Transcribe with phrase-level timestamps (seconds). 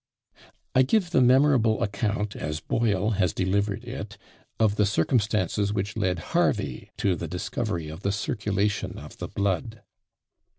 [0.73, 4.17] I give the memorable account, as Boyle has delivered it,
[4.59, 9.83] of the circumstances which led Harvey to the discovery of the circulation of the blood.